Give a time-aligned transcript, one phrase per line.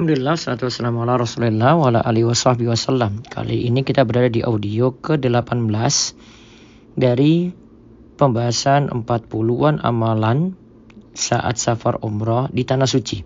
[0.00, 3.20] Alhamdulillah, salatu wassalamu ala rasulillah wa ala alihi wa sahbihi wasallam.
[3.20, 5.68] Kali ini kita berada di audio ke-18
[6.96, 7.52] dari
[8.16, 10.56] pembahasan 40-an amalan
[11.12, 13.20] saat safar umrah di Tanah Suci.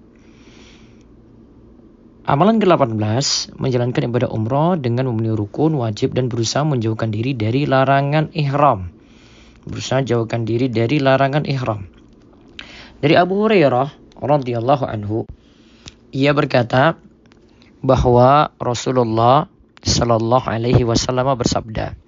[2.27, 8.35] Amalan ke-18 menjalankan ibadah umrah dengan memenuhi rukun, wajib dan berusaha menjauhkan diri dari larangan
[8.35, 8.91] ihram.
[9.63, 11.87] Berusaha jauhkan diri dari larangan ihram.
[12.99, 15.23] Dari Abu Hurairah radhiyallahu anhu
[16.15, 16.95] ia berkata
[17.83, 19.51] bahwa Rasulullah
[19.83, 21.99] Shallallahu Alaihi Wasallam bersabda,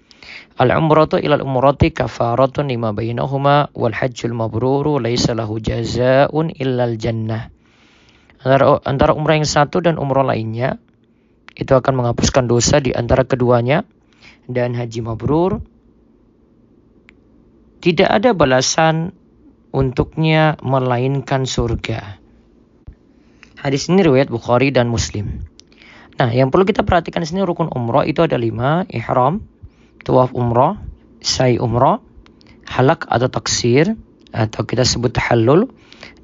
[0.56, 7.52] Al umratu ilal umrati kafaratun lima bainahuma wal hajjul mabruru laisa lahu jazaun illal jannah.
[8.40, 10.78] Antara, antara umrah yang satu dan umrah lainnya
[11.58, 13.82] itu akan menghapuskan dosa di antara keduanya
[14.46, 15.60] dan haji mabrur
[17.82, 19.12] tidak ada balasan
[19.74, 22.25] untuknya melainkan surga.
[23.56, 25.40] Hadis ini riwayat Bukhari dan Muslim.
[26.16, 29.44] Nah, yang perlu kita perhatikan di sini rukun umroh itu ada lima, ihram,
[30.04, 30.76] tuaf umroh,
[31.24, 32.04] sa'i umroh,
[32.68, 33.96] halak atau taksir,
[34.32, 35.72] atau kita sebut tahallul,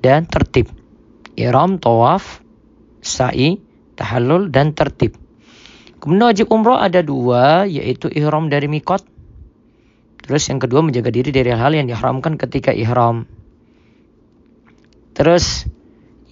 [0.05, 0.69] dan tertib.
[1.37, 2.45] Ihram, tawaf,
[3.01, 3.61] sa'i,
[3.97, 5.17] tahallul, dan tertib.
[6.01, 9.05] Kemudian wajib umroh ada dua, yaitu ihram dari mikot.
[10.23, 13.25] Terus yang kedua menjaga diri dari hal yang diharamkan ketika ihram.
[15.13, 15.67] Terus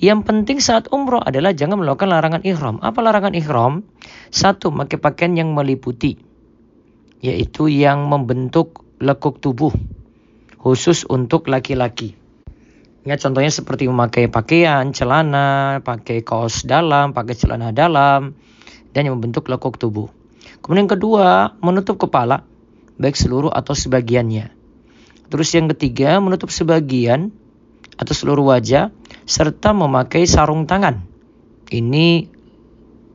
[0.00, 2.80] yang penting saat umroh adalah jangan melakukan larangan ihram.
[2.80, 3.84] Apa larangan ihram?
[4.32, 6.16] Satu, memakai pakaian yang meliputi.
[7.20, 9.76] Yaitu yang membentuk lekuk tubuh.
[10.56, 12.16] Khusus untuk laki-laki.
[13.04, 18.36] Ya, contohnya seperti memakai pakaian, celana, pakai kaos dalam, pakai celana dalam,
[18.96, 20.08] dan yang membentuk lekuk tubuh.
[20.64, 22.44] Kemudian yang kedua, menutup kepala,
[22.96, 24.52] baik seluruh atau sebagiannya.
[25.28, 27.32] Terus yang ketiga, menutup sebagian
[28.00, 28.92] atau seluruh wajah
[29.24, 31.02] serta memakai sarung tangan.
[31.70, 32.26] Ini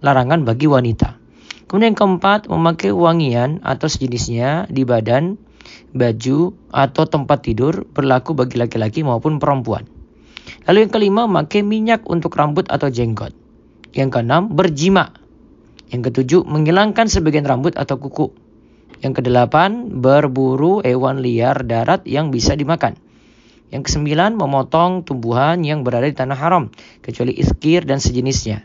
[0.06, 1.18] larangan bagi wanita.
[1.66, 5.42] Kemudian yang keempat, memakai wangian atau sejenisnya di badan,
[5.98, 9.90] baju, atau tempat tidur berlaku bagi laki-laki maupun perempuan.
[10.70, 13.34] Lalu yang kelima, memakai minyak untuk rambut atau jenggot.
[13.98, 15.18] Yang keenam, berjima.
[15.90, 18.30] Yang ketujuh, menghilangkan sebagian rambut atau kuku.
[19.02, 22.98] Yang kedelapan, berburu hewan liar darat yang bisa dimakan.
[23.76, 26.72] Yang kesembilan, memotong tumbuhan yang berada di tanah haram,
[27.04, 28.64] kecuali iskir dan sejenisnya.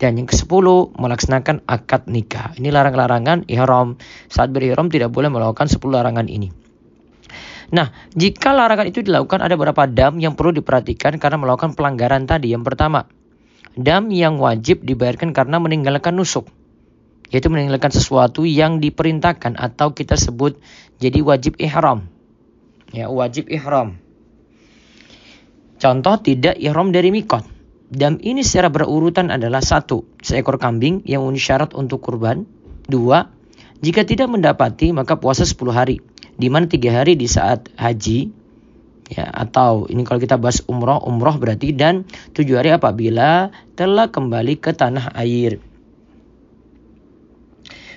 [0.00, 2.56] Dan yang kesepuluh, melaksanakan akad nikah.
[2.56, 4.00] Ini larang-larangan ihram.
[4.32, 6.48] Saat berihram tidak boleh melakukan sepuluh larangan ini.
[7.72, 12.56] Nah, jika larangan itu dilakukan ada beberapa dam yang perlu diperhatikan karena melakukan pelanggaran tadi.
[12.56, 13.04] Yang pertama,
[13.76, 16.48] dam yang wajib dibayarkan karena meninggalkan nusuk.
[17.28, 20.56] Yaitu meninggalkan sesuatu yang diperintahkan atau kita sebut
[20.96, 22.08] jadi wajib ihram.
[22.94, 24.05] Ya, wajib ihram.
[25.76, 27.44] Contoh tidak ihram dari mikot.
[27.86, 32.42] Dam ini secara berurutan adalah satu, seekor kambing yang memenuhi syarat untuk kurban.
[32.90, 33.30] Dua,
[33.78, 35.96] jika tidak mendapati maka puasa 10 hari.
[36.36, 38.28] Di mana tiga hari di saat haji,
[39.08, 42.04] ya atau ini kalau kita bahas umroh, umroh berarti dan
[42.36, 45.62] tujuh hari apabila telah kembali ke tanah air.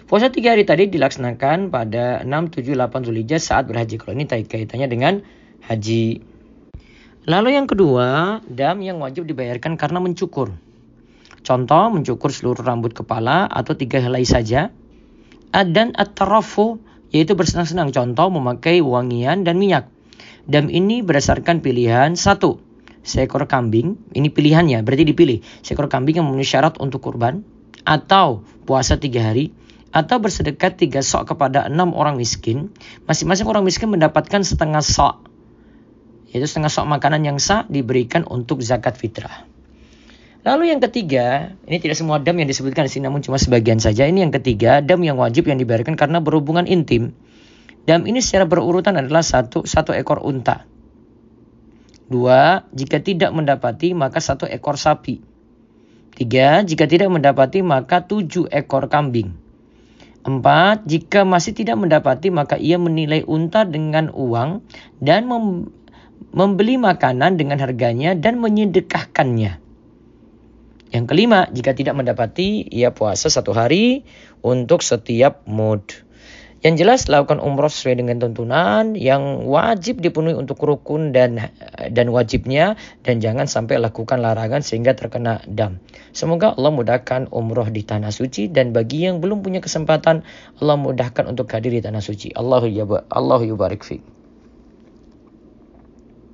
[0.09, 4.01] Puasa tiga hari tadi dilaksanakan pada 6, 7, 8 Zulhijjah saat berhaji.
[4.01, 5.22] Kalau ini kaitannya dengan
[5.69, 6.25] haji.
[7.29, 10.50] Lalu yang kedua, dam yang wajib dibayarkan karena mencukur.
[11.45, 14.73] Contoh, mencukur seluruh rambut kepala atau tiga helai saja.
[15.53, 16.81] Dan at-tarafu,
[17.13, 17.94] yaitu bersenang-senang.
[17.94, 19.94] Contoh, memakai wangian dan minyak.
[20.50, 22.57] Dam ini berdasarkan pilihan satu,
[23.06, 24.01] seekor kambing.
[24.09, 25.46] Ini pilihannya, berarti dipilih.
[25.61, 27.46] Seekor kambing yang memenuhi syarat untuk kurban.
[27.85, 29.53] Atau puasa tiga hari.
[29.94, 32.73] Atau bersedekah tiga sok kepada enam orang miskin.
[33.06, 35.28] Masing-masing orang miskin mendapatkan setengah sok
[36.29, 39.50] yaitu setengah sok makanan yang sah diberikan untuk zakat fitrah.
[40.40, 44.07] Lalu yang ketiga, ini tidak semua dam yang disebutkan di sini namun cuma sebagian saja.
[44.07, 47.12] Ini yang ketiga, dam yang wajib yang dibayarkan karena berhubungan intim.
[47.84, 50.63] Dam ini secara berurutan adalah satu, satu ekor unta.
[52.09, 55.22] Dua, jika tidak mendapati maka satu ekor sapi.
[56.16, 59.35] Tiga, jika tidak mendapati maka tujuh ekor kambing.
[60.20, 64.66] Empat, jika masih tidak mendapati maka ia menilai unta dengan uang
[64.99, 65.29] dan
[66.31, 69.59] membeli makanan dengan harganya dan menyedekahkannya.
[70.89, 74.05] Yang kelima, jika tidak mendapati, ia puasa satu hari
[74.41, 75.85] untuk setiap mood.
[76.59, 81.55] Yang jelas lakukan umroh sesuai dengan tuntunan yang wajib dipenuhi untuk rukun dan
[81.87, 85.79] dan wajibnya dan jangan sampai lakukan larangan sehingga terkena dam.
[86.11, 90.27] Semoga Allah mudahkan umroh di tanah suci dan bagi yang belum punya kesempatan
[90.59, 92.35] Allah mudahkan untuk hadir di tanah suci.
[92.35, 94.18] Allahu ya Allahu yubarik fiik.